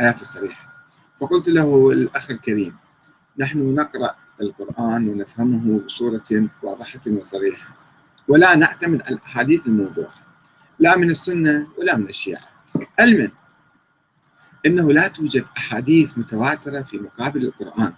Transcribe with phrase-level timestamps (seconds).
[0.00, 0.66] آيات الصريحة.
[1.20, 2.76] فقلت له الأخ الكريم
[3.38, 7.76] نحن نقرأ القرآن ونفهمه بصورة واضحة وصريحة
[8.28, 10.14] ولا نعتمد على الأحاديث الموضوعة
[10.78, 12.42] لا من السنة ولا من الشيعة.
[12.98, 13.30] علما
[14.66, 17.92] أنه لا توجد أحاديث متواترة في مقابل القرآن.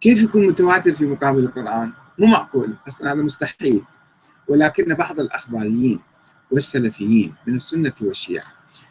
[0.00, 3.84] كيف يكون متواتر في مقابل القرآن؟ مو معقول أصلا هذا مستحيل.
[4.48, 6.00] ولكن بعض الأخباريين
[6.50, 8.46] والسلفيين من السنة والشيعة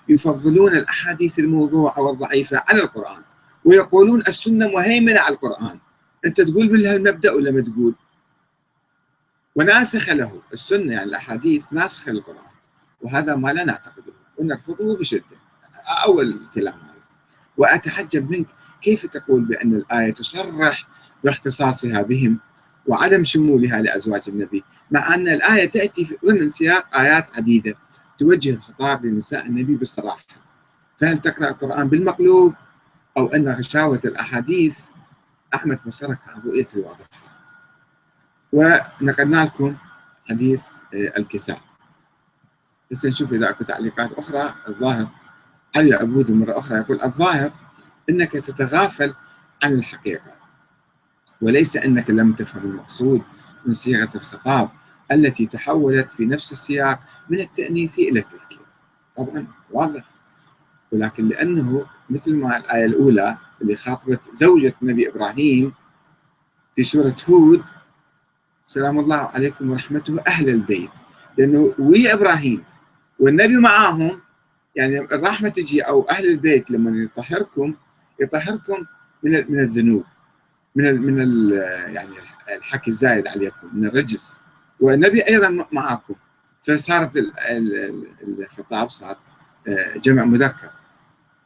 [0.09, 3.23] يفضلون الأحاديث الموضوعة والضعيفة على القرآن
[3.65, 5.79] ويقولون السنة مهيمنة على القرآن.
[6.25, 7.95] أنت تقول بهالمبدأ ولا ما تقول؟
[9.55, 10.41] وناسخة له.
[10.53, 12.55] السنة يعني الأحاديث ناسخة للقرآن.
[13.01, 14.13] وهذا ما لا نعتقده.
[14.37, 15.37] ونرفضه بشدة.
[16.05, 16.95] أول كلام هذا.
[17.57, 18.47] وأتحجب منك
[18.81, 20.87] كيف تقول بأن الآية تصرح
[21.23, 22.39] باختصاصها بهم؟
[22.87, 27.75] وعدم شمولها لأزواج النبي مع أن الآية تأتي ضمن سياق آيات عديدة
[28.17, 30.23] توجه الخطاب لنساء النبي بالصراحة.
[30.97, 32.53] فهل تقرأ القرآن بالمقلوب
[33.17, 34.85] أو أن غشاوة الأحاديث؟
[35.55, 37.09] أحمد بصرك عن رؤية الواضحات.
[38.53, 39.75] ونقلنا لكم
[40.29, 41.59] حديث آه، الكساء.
[42.91, 44.55] بس نشوف إذا أكو تعليقات أخرى.
[44.67, 45.09] الظاهر
[45.75, 47.53] علي العبودي مرة أخرى يقول الظاهر
[48.09, 49.13] أنك تتغافل
[49.63, 50.44] عن الحقيقة.
[51.41, 53.21] وليس أنك لم تفهم المقصود
[53.65, 54.69] من صيغة الخطاب
[55.11, 58.59] التي تحولت في نفس السياق من التأنيث إلى التذكير.
[59.17, 60.03] طبعا واضح.
[60.91, 65.73] ولكن لأنه مثل ما الآية الأولى اللي خاطبت زوجة النبي إبراهيم
[66.75, 67.63] في سورة هود
[68.65, 70.91] سلام الله عليكم ورحمته أهل البيت.
[71.37, 72.63] لأنه ويا إبراهيم
[73.19, 74.21] والنبي معاهم
[74.75, 77.75] يعني الرحمة تجي أو أهل البيت لما يطهركم
[78.21, 78.85] يطهركم
[79.23, 80.03] من من الذنوب.
[80.75, 81.53] من ال من ال
[81.95, 82.15] يعني
[82.57, 84.41] الحكي الزايد عليكم من الرجس.
[84.79, 86.15] والنبي أيضا معكم
[86.63, 87.11] فصارت
[88.39, 89.17] الخطاب صار
[89.67, 90.69] آه، جمع مذكر.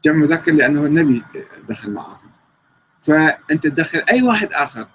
[0.03, 1.23] جمع مذكر لأنه النبي
[1.69, 2.31] دخل معهم
[3.01, 4.87] فأنت تدخل أي واحد آخر.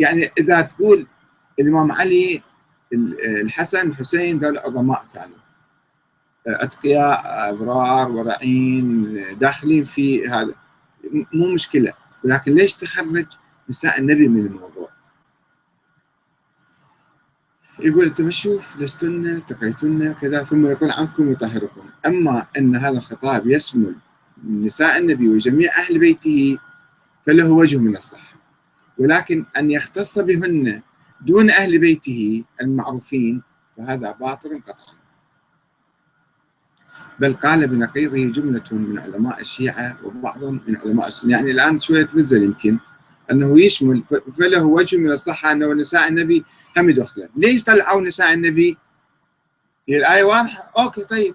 [0.00, 1.06] يعني إذا تقول
[1.60, 2.42] الإمام علي
[3.24, 5.36] الحسن الحسين ذول عظماء كانوا.
[6.46, 10.54] آه، أتقياء أبرار ورعين داخلين في هذا.
[11.34, 11.92] مو مشكلة.
[12.24, 13.26] ولكن ليش تخرج؟
[13.68, 14.88] نساء النبي من الموضوع.
[17.78, 21.88] يقول انت شوف لستن تقيتن كذا ثم يقول عنكم يطهركم.
[22.06, 23.94] أما أن هذا الخطاب يشمل
[24.44, 26.58] نساء النبي وجميع أهل بيته
[27.26, 28.34] فله وجه من الصحة.
[28.98, 30.82] ولكن أن يختص بهن
[31.20, 33.42] دون أهل بيته المعروفين
[33.76, 34.94] فهذا باطل قطعا.
[37.20, 41.30] بل قال بنقيضه جملة من علماء الشيعة وبعض من علماء السنة.
[41.32, 42.78] يعني الآن شوية تنزل يمكن.
[43.30, 44.04] أنه يشمل
[44.38, 46.44] فله وجه من الصحة أنه نساء النبي
[46.76, 48.78] هم يدخلن، ليش طلعوا نساء النبي؟
[49.88, 51.34] هي الآية واضحة، أوكي طيب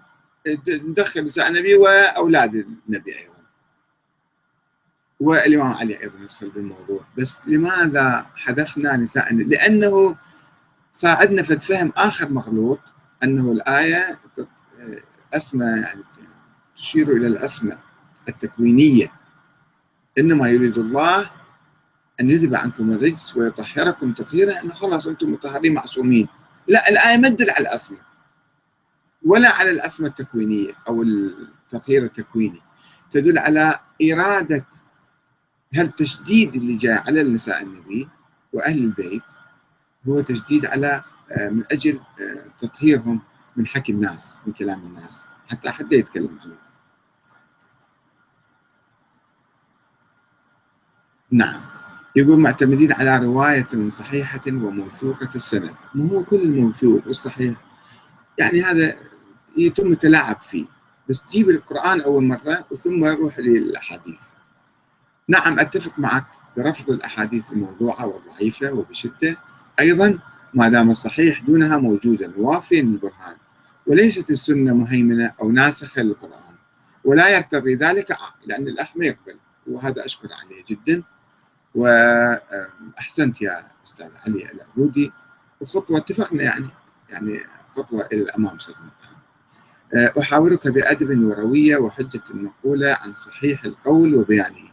[0.69, 3.39] ندخل نساء النبي وأولاد النبي أيضا.
[5.19, 10.17] والإمام علي أيضا يدخل بالموضوع، بس لماذا حذفنا نساء النبي؟ لأنه
[10.91, 12.79] صار عندنا فد فهم آخر مغلوط
[13.23, 14.19] أنه الآية
[15.33, 16.03] أسمى يعني
[16.75, 17.77] تشير إلى الاسمى
[18.29, 19.11] التكوينية
[20.17, 21.29] إنما يريد الله
[22.21, 26.27] أن يذهب عنكم الرجس ويطهركم تطهيرا أنه خلاص أنتم مطهرين معصومين.
[26.67, 28.01] لا الآية ما تدل على الأسماء
[29.25, 32.61] ولا على الأسماء التكوينية أو التطهير التكويني.
[33.11, 33.79] تدل على
[34.11, 34.65] إرادة
[35.75, 38.09] هالتشديد اللي جاء على النساء النبي
[38.53, 39.23] وأهل البيت
[40.07, 43.21] هو تجديد على آه، من أجل آه، تطهيرهم
[43.55, 46.57] من حكي الناس من كلام الناس حتى حتى يتكلم عنه.
[51.31, 51.78] نعم.
[52.19, 55.73] يقول معتمدين على رواية صحيحة وموثوقة السند.
[55.95, 57.55] مو هو كل الموثوق والصحيح
[58.37, 58.95] يعني هذا
[59.57, 60.65] يتم التلاعب فيه.
[61.09, 64.21] بس تجيب القرآن أول مرة وثم روح للأحاديث.
[65.27, 66.27] نعم أتفق معك
[66.57, 69.37] برفض الأحاديث الموضوعة والضعيفة وبشدة.
[69.79, 70.19] أيضا
[70.53, 73.35] ما دام الصحيح دونها موجودا وافيا للبرهان.
[73.87, 76.55] وليست السنة مهيمنة أو ناسخة للقرآن.
[77.03, 79.39] ولا يرتضي ذلك لأن الأخ ما يقبل.
[79.67, 81.03] وهذا أشكر عليه جدا.
[81.75, 85.11] وأحسنت يا أستاذ علي العبودي.
[85.61, 86.69] وخطوة اتفقنا يعني
[87.09, 88.91] يعني خطوة إلى الأمام صرنا
[89.95, 94.71] أه، احاورك بأدب وروية وحجة مقوله عن صحيح القول وبيانه.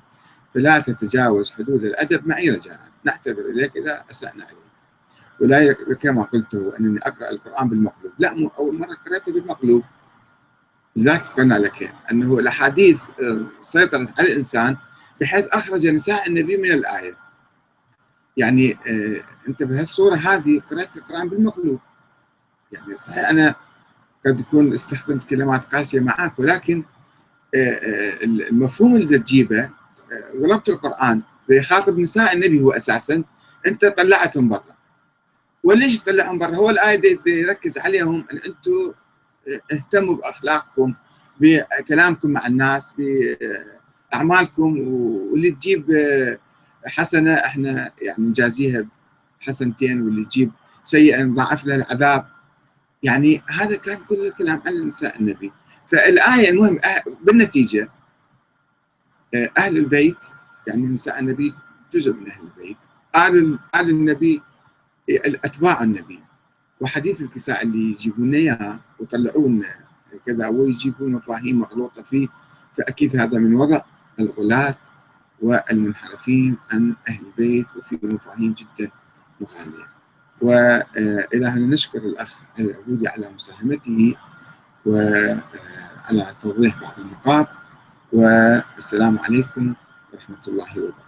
[0.55, 2.81] فلا تتجاوز حدود الأدب معي رجاء.
[3.05, 4.57] نعتذر إليك إذا أسأنا عليك
[5.41, 8.13] ولا كما قلت أنني أقرأ القرآن بالمقلوب.
[8.19, 9.83] لا أول مرة قراته بالمقلوب.
[10.97, 14.77] لذلك قلنا لك أنه الأحاديث أه، سيطرت على الإنسان
[15.21, 17.17] بحيث أخرج نساء النبي من الآية.
[18.37, 21.81] يعني آه أنت بهالصورة هذه قرأت القرآن بالمقلوب.
[22.73, 23.55] يعني صحيح أنا
[24.27, 26.85] قد يكون استخدمت كلمات قاسية معك ولكن
[27.55, 29.71] المفهوم اللي تجيبه
[30.43, 33.25] غلبت القرآن بيخاطب نساء النبي هو أساسا
[33.67, 34.77] أنت طلعتهم برا.
[35.65, 38.93] وليش تطلعهم برا؟ هو الآية يركز عليهم أن أنتم
[39.73, 40.95] اهتموا بأخلاقكم
[41.41, 42.95] بكلامكم مع الناس
[44.13, 45.87] بأعمالكم واللي تجيب
[46.87, 48.87] حسنة إحنا يعني نجازيها
[49.41, 50.51] حسنتين واللي تجيب
[50.85, 52.27] سيئة نضاعف لها العذاب.
[53.03, 55.53] يعني هذا كان كل الكلام عن نساء النبي.
[55.87, 56.81] فالآية المهم
[57.23, 57.91] بالنتيجة
[59.59, 60.27] أهل البيت
[60.67, 61.55] يعني نساء النبي
[61.93, 62.77] جزء من أهل البيت.
[63.17, 64.43] آل آل النبي
[65.45, 66.21] أتباع النبي.
[66.81, 69.63] وحديث الكساء اللي يجيبون إياها ويطلعون
[70.27, 72.29] كذا ويجيبون مفاهيم مغلوطة فيه
[72.79, 73.81] فأكيد هذا من وضع
[74.21, 74.77] الغلاة
[75.43, 78.91] والمنحرفين عن أهل البيت وفي مفاهيم جدا
[79.41, 79.87] مغالية
[80.41, 84.15] وإلى هنا نشكر الأخ العبودي على مساهمته
[84.87, 87.49] وعلى توضيح بعض النقاط
[88.13, 89.75] والسلام عليكم
[90.13, 91.06] ورحمة الله وبركاته.